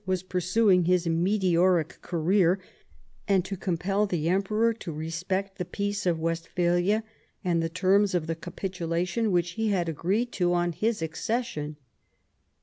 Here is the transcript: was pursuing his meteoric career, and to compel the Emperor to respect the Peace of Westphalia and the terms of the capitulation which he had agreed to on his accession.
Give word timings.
was 0.03 0.23
pursuing 0.23 0.85
his 0.85 1.05
meteoric 1.07 1.99
career, 2.01 2.57
and 3.27 3.45
to 3.45 3.55
compel 3.55 4.07
the 4.07 4.27
Emperor 4.27 4.73
to 4.73 4.91
respect 4.91 5.59
the 5.59 5.63
Peace 5.63 6.07
of 6.07 6.17
Westphalia 6.19 7.03
and 7.43 7.61
the 7.61 7.69
terms 7.69 8.15
of 8.15 8.25
the 8.25 8.33
capitulation 8.35 9.31
which 9.31 9.51
he 9.51 9.67
had 9.67 9.87
agreed 9.87 10.31
to 10.31 10.55
on 10.55 10.71
his 10.71 11.03
accession. 11.03 11.77